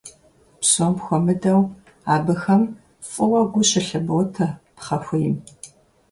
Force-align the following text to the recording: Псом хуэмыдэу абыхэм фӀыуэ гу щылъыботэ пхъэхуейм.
Псом 0.59 0.95
хуэмыдэу 1.03 1.61
абыхэм 2.13 2.61
фӀыуэ 3.09 3.41
гу 3.51 3.61
щылъыботэ 3.69 4.47
пхъэхуейм. 4.75 5.35